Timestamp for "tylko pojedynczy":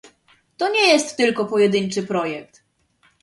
1.17-2.03